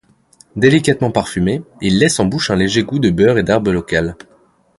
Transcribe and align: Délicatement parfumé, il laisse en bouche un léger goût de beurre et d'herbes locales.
Délicatement 0.55 1.11
parfumé, 1.11 1.61
il 1.79 1.99
laisse 1.99 2.19
en 2.19 2.25
bouche 2.25 2.49
un 2.49 2.55
léger 2.55 2.81
goût 2.81 2.97
de 2.97 3.11
beurre 3.11 3.37
et 3.37 3.43
d'herbes 3.43 3.67
locales. 3.67 4.15